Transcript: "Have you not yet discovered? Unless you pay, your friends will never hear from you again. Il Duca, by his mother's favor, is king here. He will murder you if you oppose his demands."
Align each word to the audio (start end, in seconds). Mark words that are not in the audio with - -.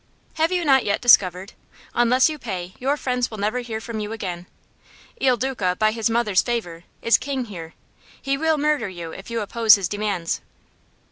"Have 0.33 0.51
you 0.51 0.65
not 0.65 0.83
yet 0.83 0.99
discovered? 0.99 1.53
Unless 1.93 2.27
you 2.27 2.39
pay, 2.39 2.73
your 2.79 2.97
friends 2.97 3.29
will 3.29 3.37
never 3.37 3.59
hear 3.59 3.79
from 3.79 3.99
you 3.99 4.11
again. 4.11 4.47
Il 5.19 5.37
Duca, 5.37 5.75
by 5.77 5.91
his 5.91 6.09
mother's 6.09 6.41
favor, 6.41 6.85
is 7.03 7.19
king 7.19 7.45
here. 7.45 7.75
He 8.19 8.35
will 8.35 8.57
murder 8.57 8.89
you 8.89 9.11
if 9.11 9.29
you 9.29 9.41
oppose 9.41 9.75
his 9.75 9.87
demands." 9.87 10.41